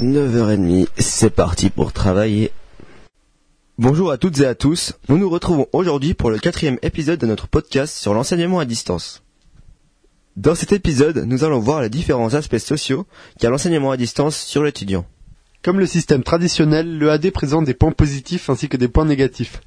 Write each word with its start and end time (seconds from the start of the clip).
9h30, 0.00 0.88
c'est 0.98 1.30
parti 1.30 1.70
pour 1.70 1.92
travailler. 1.92 2.50
Bonjour 3.78 4.10
à 4.10 4.18
toutes 4.18 4.40
et 4.40 4.46
à 4.46 4.54
tous, 4.54 4.94
nous 5.08 5.18
nous 5.18 5.28
retrouvons 5.28 5.66
aujourd'hui 5.72 6.14
pour 6.14 6.30
le 6.30 6.38
quatrième 6.38 6.78
épisode 6.82 7.18
de 7.18 7.26
notre 7.26 7.48
podcast 7.48 7.94
sur 7.94 8.14
l'enseignement 8.14 8.60
à 8.60 8.64
distance. 8.64 9.22
Dans 10.36 10.54
cet 10.54 10.72
épisode, 10.72 11.24
nous 11.26 11.44
allons 11.44 11.58
voir 11.58 11.82
les 11.82 11.90
différents 11.90 12.32
aspects 12.34 12.58
sociaux 12.58 13.06
qu'a 13.38 13.50
l'enseignement 13.50 13.90
à 13.90 13.96
distance 13.96 14.38
sur 14.38 14.62
l'étudiant. 14.62 15.04
Comme 15.62 15.78
le 15.78 15.86
système 15.86 16.22
traditionnel, 16.22 16.98
le 16.98 17.10
AD 17.10 17.30
présente 17.30 17.66
des 17.66 17.74
points 17.74 17.92
positifs 17.92 18.48
ainsi 18.48 18.68
que 18.68 18.76
des 18.78 18.88
points 18.88 19.04
négatifs. 19.04 19.60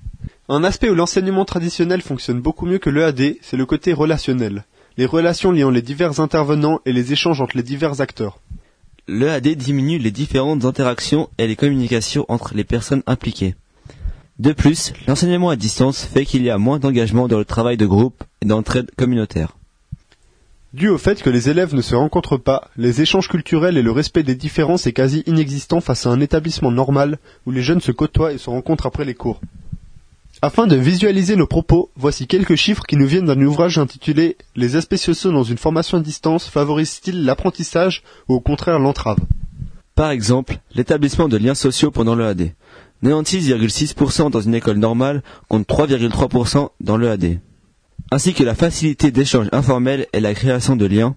Un 0.50 0.64
aspect 0.64 0.90
où 0.90 0.96
l'enseignement 0.96 1.46
traditionnel 1.46 2.02
fonctionne 2.02 2.42
beaucoup 2.42 2.66
mieux 2.66 2.80
que 2.80 2.90
le 2.90 3.06
AD, 3.06 3.36
c'est 3.42 3.58
le 3.58 3.66
côté 3.66 3.94
relationnel. 3.94 4.66
Les 4.98 5.06
relations 5.06 5.52
liant 5.52 5.70
les 5.70 5.82
divers 5.82 6.20
intervenants 6.20 6.80
et 6.86 6.94
les 6.94 7.14
échanges 7.14 7.42
entre 7.42 7.58
les 7.58 7.64
divers 7.64 8.02
acteurs. 8.02 8.40
Le 9.08 9.30
AD 9.30 9.48
diminue 9.50 10.00
les 10.00 10.10
différentes 10.10 10.66
interactions 10.66 11.30
et 11.38 11.46
les 11.46 11.56
communications 11.56 12.26
entre 12.28 12.56
les 12.56 12.64
personnes 12.64 13.04
impliquées. 13.06 13.54
De 14.40 14.52
plus, 14.52 14.94
l'enseignement 15.08 15.52
à 15.52 15.56
distance 15.56 16.04
fait 16.04 16.26
qu'il 16.26 16.42
y 16.42 16.50
a 16.50 16.58
moins 16.58 16.80
d'engagement 16.80 17.28
dans 17.28 17.38
le 17.38 17.46
travail 17.46 17.78
de 17.78 17.86
groupe 17.86 18.24
et 18.42 18.48
d'entraide 18.48 18.90
communautaire. 18.98 19.58
Dû 20.74 20.90
au 20.90 20.98
fait 20.98 21.22
que 21.22 21.30
les 21.30 21.52
élèves 21.52 21.76
ne 21.76 21.84
se 21.84 21.94
rencontrent 21.94 22.38
pas, 22.38 22.70
les 22.78 23.02
échanges 23.02 23.30
culturels 23.30 23.78
et 23.78 23.84
le 23.84 23.92
respect 23.92 24.24
des 24.24 24.34
différences 24.34 24.88
est 24.88 24.94
quasi 24.94 25.24
inexistant 25.28 25.82
face 25.82 26.08
à 26.08 26.10
un 26.10 26.20
établissement 26.20 26.72
normal 26.72 27.20
où 27.46 27.52
les 27.52 27.62
jeunes 27.62 27.82
se 27.82 27.92
côtoient 27.92 28.34
et 28.34 28.40
se 28.40 28.50
rencontrent 28.50 28.88
après 28.88 29.06
les 29.06 29.14
cours. 29.14 29.40
Afin 30.48 30.68
de 30.68 30.76
visualiser 30.76 31.36
nos 31.36 31.48
propos, 31.48 31.90
voici 31.96 32.28
quelques 32.28 32.54
chiffres 32.54 32.84
qui 32.84 32.98
nous 32.98 33.08
viennent 33.08 33.26
d'un 33.26 33.42
ouvrage 33.42 33.80
intitulé 33.80 34.38
Les 34.56 34.76
aspects 34.76 34.96
sociaux 34.96 35.32
dans 35.32 35.42
une 35.42 35.58
formation 35.58 35.98
à 35.98 36.02
distance 36.02 36.48
favorisent-ils 36.48 37.26
l'apprentissage 37.26 38.04
ou 38.30 38.36
au 38.36 38.40
contraire 38.42 38.78
l'entrave? 38.78 39.18
Par 39.96 40.12
exemple, 40.12 40.60
l'établissement 40.76 41.28
de 41.28 41.38
liens 41.38 41.56
sociaux 41.56 41.90
pendant 41.90 42.14
le 42.14 42.28
AD. 42.28 42.52
96,6% 43.04 44.30
dans 44.30 44.42
une 44.42 44.54
école 44.54 44.78
normale 44.78 45.24
contre 45.48 45.66
3,3% 45.78 46.70
dans 46.80 46.98
le 46.98 47.10
AD. 47.10 47.40
Ainsi 48.12 48.36
que 48.36 48.44
la 48.44 48.54
facilité 48.54 49.10
d'échange 49.10 49.48
informel 49.52 50.06
et 50.14 50.20
la 50.20 50.36
création 50.36 50.76
de 50.76 50.86
liens. 50.86 51.16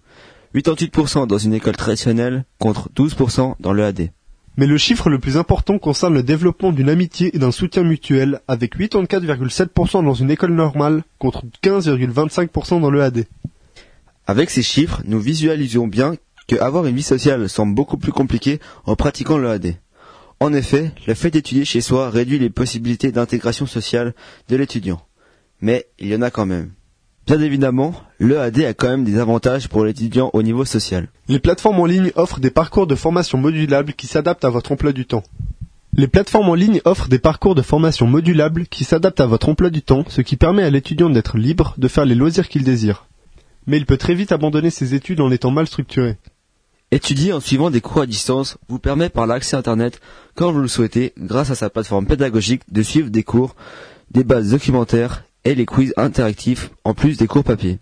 88% 0.55 1.27
dans 1.27 1.37
une 1.37 1.53
école 1.53 1.77
traditionnelle 1.77 2.47
contre 2.59 2.89
12% 2.97 3.57
dans 3.61 3.75
le 3.75 3.85
AD. 3.85 4.09
Mais 4.59 4.67
le 4.67 4.77
chiffre 4.77 5.09
le 5.09 5.21
plus 5.21 5.37
important 5.37 5.79
concerne 5.79 6.15
le 6.15 6.25
développement 6.25 6.73
d'une 6.73 6.89
amitié 6.89 7.31
et 7.33 7.39
d'un 7.39 7.53
soutien 7.53 7.85
mutuel, 7.85 8.41
avec 8.49 8.77
84,7% 8.77 10.05
dans 10.05 10.15
une 10.15 10.33
école 10.33 10.53
normale 10.53 11.05
contre 11.21 11.45
15,25% 11.63 12.81
dans 12.81 12.91
le 12.91 13.01
AD. 13.01 13.27
Avec 14.27 14.51
ces 14.51 14.65
chiffres, 14.65 15.01
nous 15.05 15.21
visualisons 15.21 15.87
bien 15.87 16.17
que 16.49 16.57
avoir 16.57 16.87
une 16.87 16.97
vie 16.97 17.05
sociale 17.05 17.49
semble 17.49 17.77
beaucoup 17.77 17.99
plus 17.99 18.11
compliqué 18.11 18.59
en 18.85 18.97
pratiquant 18.97 19.39
le 19.39 19.49
AD. 19.49 19.77
En 20.41 20.53
effet, 20.53 20.91
le 21.07 21.15
fait 21.15 21.31
d'étudier 21.31 21.65
chez 21.65 21.81
soi 21.81 22.11
réduit 22.11 22.41
les 22.41 22.51
possibilités 22.51 23.13
d'intégration 23.13 23.67
sociale 23.67 24.13
de 24.49 24.57
l'étudiant. 24.57 25.01
Mais 25.61 25.87
il 26.01 26.09
y 26.09 26.17
en 26.17 26.23
a 26.23 26.33
quand 26.33 26.47
même. 26.47 26.73
Bien 27.29 27.43
évidemment, 27.43 27.93
le 28.19 28.41
AD 28.41 28.59
a 28.61 28.73
quand 28.73 28.89
même 28.89 29.05
des 29.05 29.19
avantages 29.19 29.69
pour 29.69 29.85
l'étudiant 29.85 30.31
au 30.33 30.43
niveau 30.43 30.65
social. 30.65 31.09
Les 31.29 31.39
plateformes 31.39 31.79
en 31.79 31.85
ligne 31.85 32.11
offrent 32.15 32.41
des 32.41 32.51
parcours 32.51 32.87
de 32.87 32.95
formation 32.95 33.37
modulables 33.37 33.93
qui 33.93 34.07
s'adaptent 34.07 34.47
à 34.47 34.49
votre 34.49 34.73
emploi 34.73 34.93
du 34.93 35.05
temps. 35.05 35.23
Les 35.93 36.09
plateformes 36.09 36.49
en 36.49 36.55
ligne 36.55 36.81
offrent 36.87 37.11
des 37.11 37.19
parcours 37.19 37.55
de 37.55 37.61
formation 37.61 38.07
modulables 38.07 38.65
qui 38.67 38.85
s'adaptent 38.85 39.21
à 39.21 39.27
votre 39.27 39.51
emploi 39.51 39.69
du 39.69 39.83
temps, 39.83 40.07
ce 40.09 40.23
qui 40.23 40.37
permet 40.37 40.63
à 40.63 40.71
l'étudiant 40.71 41.11
d'être 41.11 41.37
libre 41.37 41.75
de 41.77 41.87
faire 41.87 42.07
les 42.07 42.15
loisirs 42.15 42.49
qu'il 42.49 42.65
désire. 42.65 43.05
Mais 43.67 43.77
il 43.77 43.85
peut 43.85 43.99
très 43.99 44.15
vite 44.15 44.33
abandonner 44.33 44.71
ses 44.71 44.95
études 44.95 45.21
en 45.21 45.31
étant 45.31 45.51
mal 45.51 45.67
structuré. 45.67 46.17
Étudier 46.93 47.35
en 47.35 47.41
suivant 47.41 47.71
des 47.71 47.83
cours 47.83 48.01
à 48.01 48.07
distance 48.07 48.57
vous 48.71 48.79
permet 48.79 49.11
par 49.11 49.27
l'accès 49.27 49.55
Internet, 49.55 50.01
quand 50.35 50.51
vous 50.51 50.61
le 50.61 50.69
souhaitez, 50.69 51.13
grâce 51.19 51.51
à 51.51 51.55
sa 51.55 51.69
plateforme 51.69 52.07
pédagogique, 52.07 52.63
de 52.73 52.81
suivre 52.81 53.11
des 53.11 53.23
cours, 53.23 53.55
des 54.13 54.25
bases 54.25 54.53
documentaires 54.53 55.25
et 55.49 55.55
les 55.55 55.65
quiz 55.65 55.95
interactifs, 55.97 56.71
en 56.85 56.93
plus 56.93 57.17
des 57.17 57.27
cours 57.27 57.43
papier. 57.43 57.79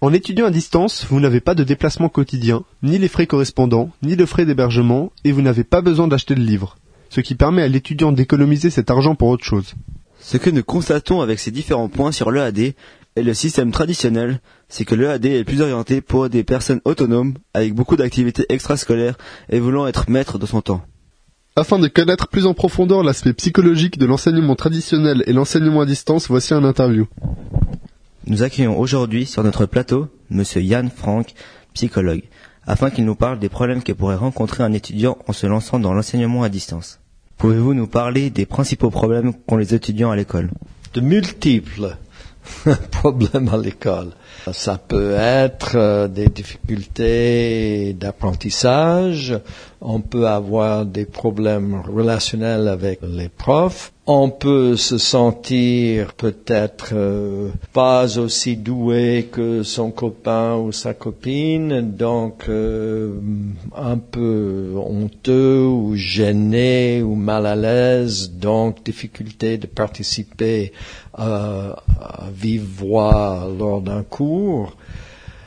En 0.00 0.14
étudiant 0.14 0.46
à 0.46 0.50
distance, 0.50 1.04
vous 1.10 1.20
n'avez 1.20 1.40
pas 1.40 1.54
de 1.54 1.62
déplacement 1.62 2.08
quotidien, 2.08 2.64
ni 2.82 2.96
les 2.96 3.08
frais 3.08 3.26
correspondants, 3.26 3.90
ni 4.02 4.16
de 4.16 4.24
frais 4.24 4.46
d'hébergement, 4.46 5.12
et 5.22 5.32
vous 5.32 5.42
n'avez 5.42 5.64
pas 5.64 5.82
besoin 5.82 6.08
d'acheter 6.08 6.34
de 6.34 6.40
livres, 6.40 6.78
ce 7.10 7.20
qui 7.20 7.34
permet 7.34 7.60
à 7.60 7.68
l'étudiant 7.68 8.10
d'économiser 8.10 8.70
cet 8.70 8.90
argent 8.90 9.14
pour 9.14 9.28
autre 9.28 9.44
chose. 9.44 9.74
Ce 10.18 10.38
que 10.38 10.48
nous 10.48 10.62
constatons 10.62 11.20
avec 11.20 11.40
ces 11.40 11.50
différents 11.50 11.90
points 11.90 12.10
sur 12.10 12.30
l'EAD 12.30 12.58
et 13.16 13.22
le 13.22 13.34
système 13.34 13.70
traditionnel, 13.70 14.40
c'est 14.70 14.86
que 14.86 14.94
l'EAD 14.94 15.26
est 15.26 15.44
plus 15.44 15.60
orienté 15.60 16.00
pour 16.00 16.30
des 16.30 16.42
personnes 16.42 16.80
autonomes, 16.86 17.34
avec 17.52 17.74
beaucoup 17.74 17.96
d'activités 17.96 18.46
extrascolaires 18.48 19.18
et 19.50 19.60
voulant 19.60 19.86
être 19.86 20.08
maître 20.08 20.38
de 20.38 20.46
son 20.46 20.62
temps. 20.62 20.82
Afin 21.58 21.80
de 21.80 21.88
connaître 21.88 22.28
plus 22.28 22.46
en 22.46 22.54
profondeur 22.54 23.02
l'aspect 23.02 23.32
psychologique 23.32 23.98
de 23.98 24.06
l'enseignement 24.06 24.54
traditionnel 24.54 25.24
et 25.26 25.32
l'enseignement 25.32 25.80
à 25.80 25.86
distance, 25.86 26.28
voici 26.28 26.54
un 26.54 26.62
interview. 26.62 27.08
Nous 28.28 28.44
accueillons 28.44 28.78
aujourd'hui 28.78 29.26
sur 29.26 29.42
notre 29.42 29.66
plateau 29.66 30.06
Monsieur 30.30 30.62
Yann 30.62 30.88
Franck, 30.88 31.34
psychologue, 31.74 32.22
afin 32.64 32.90
qu'il 32.90 33.04
nous 33.06 33.16
parle 33.16 33.40
des 33.40 33.48
problèmes 33.48 33.82
que 33.82 33.90
pourrait 33.90 34.14
rencontrer 34.14 34.62
un 34.62 34.72
étudiant 34.72 35.18
en 35.26 35.32
se 35.32 35.48
lançant 35.48 35.80
dans 35.80 35.92
l'enseignement 35.94 36.44
à 36.44 36.48
distance. 36.48 37.00
Pouvez-vous 37.38 37.74
nous 37.74 37.88
parler 37.88 38.30
des 38.30 38.46
principaux 38.46 38.90
problèmes 38.90 39.32
qu'ont 39.34 39.56
les 39.56 39.74
étudiants 39.74 40.12
à 40.12 40.16
l'école? 40.16 40.50
De 40.94 41.00
multiples 41.00 41.96
problèmes 42.90 43.48
à 43.52 43.56
l'école. 43.56 44.12
Ça 44.52 44.78
peut 44.78 45.14
être 45.18 45.72
euh, 45.74 46.08
des 46.08 46.28
difficultés 46.28 47.92
d'apprentissage, 47.92 49.38
on 49.80 50.00
peut 50.00 50.26
avoir 50.26 50.86
des 50.86 51.04
problèmes 51.04 51.82
relationnels 51.86 52.66
avec 52.68 53.00
les 53.02 53.28
profs, 53.28 53.92
on 54.06 54.30
peut 54.30 54.76
se 54.76 54.96
sentir 54.96 56.14
peut-être 56.14 56.92
euh, 56.94 57.50
pas 57.74 58.18
aussi 58.18 58.56
doué 58.56 59.28
que 59.30 59.62
son 59.62 59.90
copain 59.90 60.56
ou 60.56 60.72
sa 60.72 60.94
copine, 60.94 61.92
donc 61.94 62.48
euh, 62.48 63.12
un 63.76 63.98
peu 63.98 64.72
honteux 64.76 65.62
ou 65.62 65.94
gêné 65.94 67.02
ou 67.02 67.14
mal 67.14 67.44
à 67.44 67.54
l'aise, 67.54 68.32
donc 68.32 68.82
difficulté 68.82 69.58
de 69.58 69.66
participer 69.66 70.72
à 71.18 71.76
vive 72.32 72.64
voix 72.64 73.48
lors 73.58 73.80
d'un 73.80 74.02
cours. 74.02 74.76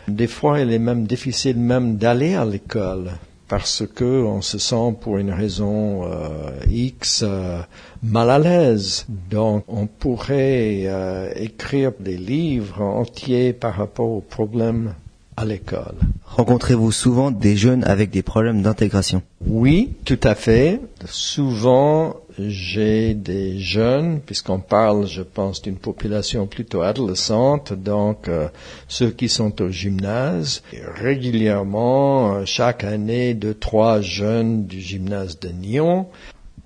Des 0.08 0.28
fois, 0.28 0.60
il 0.60 0.72
est 0.72 0.80
même 0.80 1.06
difficile 1.06 1.58
même 1.58 1.98
d'aller 1.98 2.36
à 2.36 2.46
l'école 2.46 3.12
parce 3.52 3.84
que 3.86 4.24
on 4.24 4.42
se 4.42 4.58
sent 4.58 4.96
pour 5.02 5.18
une 5.18 5.34
raison 5.34 6.06
euh, 6.06 6.52
X 6.70 7.22
euh, 7.28 7.60
mal 8.02 8.30
à 8.30 8.40
l'aise. 8.40 9.06
Donc, 9.30 9.66
on 9.68 9.88
pourrait 9.88 10.84
euh, 10.86 11.34
écrire 11.36 11.92
des 12.00 12.16
livres 12.16 12.82
entiers 12.82 13.52
par 13.52 13.76
rapport 13.76 14.10
aux 14.10 14.22
problèmes 14.22 14.94
à 15.42 15.46
l'école. 15.46 15.96
Rencontrez-vous 16.26 16.92
souvent 16.92 17.32
des 17.32 17.58
jeunes 17.58 17.84
avec 17.84 18.10
des 18.10 18.22
problèmes 18.22 18.62
d'intégration? 18.62 19.22
Oui, 19.46 19.94
tout 20.06 20.20
à 20.24 20.36
fait. 20.36 20.80
Souvent, 21.06 22.16
j'ai 22.38 23.14
des 23.14 23.60
jeunes, 23.60 24.22
puisqu'on 24.22 24.60
parle, 24.60 25.08
je 25.08 25.24
pense, 25.24 25.62
d'une 25.62 25.76
population 25.76 26.48
plutôt 26.48 26.82
adolescente, 26.82 27.74
donc 27.74 28.28
euh, 28.28 28.48
ceux 28.88 29.10
qui 29.10 29.28
sont 29.30 29.62
au 29.62 29.70
gymnase. 29.70 30.64
régulièrement, 30.96 32.36
euh, 32.36 32.46
chaque 32.46 32.84
année, 32.84 33.34
deux, 33.34 33.54
trois 33.54 34.00
jeunes 34.02 34.66
du 34.66 34.80
gymnase 34.80 35.40
de 35.40 35.50
Nyon. 35.50 36.08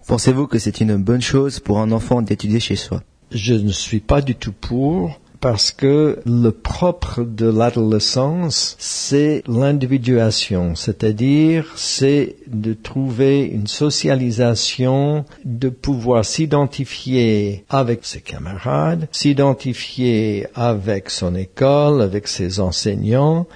Pensez-vous 0.08 0.48
que 0.48 0.60
c'est 0.60 0.82
une 0.82 0.98
bonne 0.98 1.22
chose 1.22 1.60
pour 1.60 1.80
un 1.80 1.92
enfant 1.92 2.22
d'étudier 2.22 2.60
chez 2.60 2.76
soi? 2.76 3.02
Je 3.32 3.56
ne 3.56 3.72
suis 3.72 4.02
pas 4.02 4.22
du 4.22 4.36
tout 4.36 4.54
pour 4.54 5.20
parce 5.40 5.72
que 5.72 6.20
le 6.26 6.52
propre 6.52 7.24
de 7.24 7.48
l'adolescence, 7.48 8.76
c'est 8.80 9.44
l'individuation, 9.48 10.76
c'est-à-dire 10.76 11.72
c'est 11.76 12.36
de 12.48 12.74
trouver 12.74 13.44
une 13.44 13.68
socialisation, 13.68 15.26
de 15.44 15.70
pouvoir 15.70 16.26
s'identifier 16.26 17.66
avec 17.70 18.06
ses 18.06 18.22
camarades, 18.22 19.08
s'identifier 19.12 20.48
avec 20.56 21.10
son 21.10 21.36
école, 21.36 22.02
avec 22.02 22.28
ses 22.28 22.60
enseignants. 22.60 23.48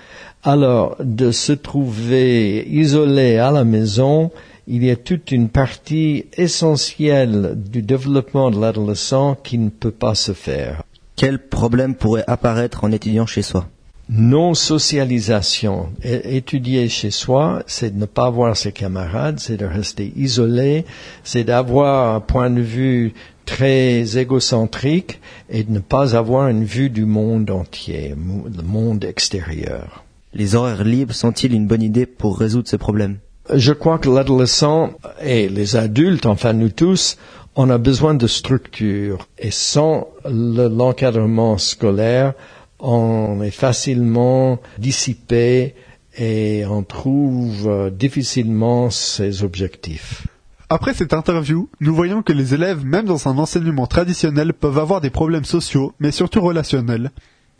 Alors, 0.43 0.95
de 0.99 1.31
se 1.31 1.51
trouver 1.51 2.65
isolé 2.69 3.37
à 3.37 3.51
la 3.51 3.65
maison, 3.65 4.31
il 4.67 4.83
y 4.83 4.91
a 4.91 4.95
toute 4.95 5.31
une 5.31 5.49
partie 5.49 6.25
essentielle 6.37 7.55
du 7.57 7.81
développement 7.81 8.51
de 8.51 8.61
l'adolescent 8.61 9.35
qui 9.43 9.57
ne 9.57 9.69
peut 9.69 9.91
pas 9.91 10.15
se 10.15 10.31
faire. 10.31 10.83
Quel 11.19 11.38
problème 11.38 11.95
pourrait 11.95 12.24
apparaître 12.27 12.86
en 12.86 12.94
étudiant 12.94 13.25
chez 13.25 13.42
soi? 13.42 13.68
Non-socialisation. 14.07 15.89
Étudier 16.01 16.88
chez 16.88 17.12
soi, 17.12 17.62
c'est 17.68 17.94
de 17.94 18.00
ne 18.00 18.06
pas 18.06 18.30
voir 18.30 18.56
ses 18.56 18.71
camarades, 18.71 19.38
c'est 19.38 19.57
de 19.57 19.66
rester 19.66 20.13
isolé, 20.16 20.86
c'est 21.25 21.44
d'avoir 21.44 22.16
un 22.16 22.21
point 22.21 22.50
de 22.50 22.62
vue 22.62 23.13
très 23.45 24.18
égocentrique 24.18 25.19
et 25.50 25.63
de 25.63 25.74
ne 25.74 25.80
pas 25.80 26.16
avoir 26.16 26.48
une 26.48 26.63
vue 26.63 26.89
du 26.89 27.04
monde 27.04 27.51
entier, 27.51 28.16
le 28.16 28.63
monde 28.63 29.04
extérieur. 29.04 30.06
Les 30.33 30.56
horaires 30.56 30.86
libres 30.86 31.13
sont-ils 31.13 31.54
une 31.54 31.68
bonne 31.68 31.83
idée 31.83 32.06
pour 32.06 32.39
résoudre 32.39 32.69
ces 32.69 32.77
problèmes 32.77 33.18
Je 33.54 33.74
crois 33.74 34.00
que 34.00 34.10
l'adolescent 34.10 34.92
et 35.21 35.50
les 35.50 35.75
adultes, 35.75 36.27
enfin 36.27 36.54
nous 36.54 36.69
tous, 36.69 37.18
on 37.61 37.69
a 37.69 37.77
besoin 37.77 38.13
de 38.13 38.25
structure 38.25 39.27
et 39.38 39.51
sans 39.51 40.07
l'encadrement 40.23 41.57
scolaire, 41.57 42.31
on 42.79 43.41
est 43.41 43.51
facilement 43.51 44.61
dissipé 44.77 45.75
et 46.17 46.63
on 46.65 46.83
trouve 46.83 47.67
euh, 47.67 47.89
difficilement 47.89 48.89
ses 48.89 49.44
objectifs. 49.44 50.25
Après 50.69 50.94
cette 50.94 51.13
interview, 51.13 51.67
nous 51.81 51.94
voyons 51.94 52.21
que 52.21 52.31
les 52.31 52.53
élèves, 52.53 52.85
même 52.85 53.03
dans 53.03 53.27
un 53.27 53.38
enseignement 53.38 53.88
traditionnel, 53.88 54.53
peuvent 54.53 54.79
avoir 54.79 55.01
des 55.01 55.09
problèmes 55.09 55.44
sociaux, 55.44 55.91
mais 56.00 56.11
surtout 56.11 56.39
relationnels, 56.39 57.11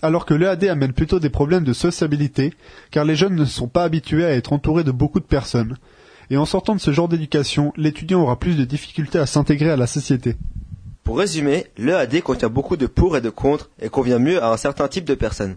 alors 0.02 0.26
que 0.26 0.34
l'EAD 0.34 0.64
amène 0.70 0.94
plutôt 0.94 1.20
des 1.20 1.30
problèmes 1.30 1.66
de 1.66 1.74
sociabilité, 1.74 2.54
car 2.90 3.04
les 3.04 3.18
jeunes 3.18 3.36
ne 3.36 3.44
sont 3.44 3.68
pas 3.68 3.84
habitués 3.84 4.24
à 4.24 4.32
être 4.32 4.54
entourés 4.54 4.86
de 4.86 4.92
beaucoup 4.92 5.20
de 5.20 5.26
personnes. 5.26 5.76
Et 6.30 6.38
en 6.38 6.46
sortant 6.46 6.76
de 6.76 6.80
ce 6.80 6.92
genre 6.92 7.08
d'éducation, 7.08 7.74
l'étudiant 7.76 8.22
aura 8.22 8.38
plus 8.38 8.56
de 8.56 8.66
difficultés 8.66 9.20
à 9.20 9.26
s'intégrer 9.26 9.72
à 9.72 9.78
la 9.78 9.88
société. 9.88 10.36
Pour 11.04 11.18
résumer, 11.18 11.66
l'EAD 11.78 12.22
contient 12.22 12.50
beaucoup 12.50 12.78
de 12.78 12.86
pour 12.86 13.18
et 13.18 13.22
de 13.22 13.32
contre 13.32 13.70
et 13.82 13.90
convient 13.90 14.20
mieux 14.20 14.44
à 14.44 14.52
un 14.52 14.58
certain 14.58 14.88
type 14.88 15.06
de 15.06 15.16
personnes. 15.16 15.56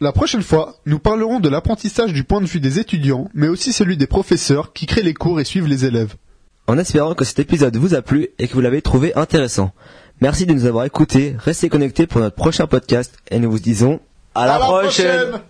La 0.00 0.12
prochaine 0.12 0.42
fois, 0.42 0.74
nous 0.84 0.98
parlerons 0.98 1.40
de 1.40 1.48
l'apprentissage 1.48 2.12
du 2.12 2.24
point 2.24 2.40
de 2.40 2.46
vue 2.46 2.60
des 2.60 2.78
étudiants, 2.78 3.28
mais 3.32 3.48
aussi 3.48 3.72
celui 3.72 3.96
des 3.96 4.06
professeurs 4.06 4.72
qui 4.72 4.86
créent 4.86 5.02
les 5.02 5.14
cours 5.14 5.40
et 5.40 5.44
suivent 5.44 5.68
les 5.68 5.84
élèves. 5.84 6.16
En 6.66 6.78
espérant 6.78 7.14
que 7.14 7.24
cet 7.24 7.38
épisode 7.38 7.76
vous 7.76 7.94
a 7.94 8.02
plu 8.02 8.28
et 8.38 8.48
que 8.48 8.54
vous 8.54 8.60
l'avez 8.60 8.82
trouvé 8.82 9.14
intéressant. 9.14 9.72
Merci 10.20 10.46
de 10.46 10.52
nous 10.52 10.66
avoir 10.66 10.84
écoutés, 10.84 11.36
restez 11.38 11.68
connectés 11.68 12.06
pour 12.06 12.20
notre 12.20 12.34
prochain 12.34 12.66
podcast 12.66 13.16
et 13.30 13.38
nous 13.38 13.50
vous 13.50 13.58
disons 13.58 14.00
à, 14.34 14.46
la, 14.46 14.58
prochaine 14.58 15.40